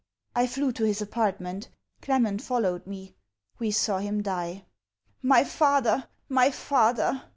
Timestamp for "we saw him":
3.59-4.23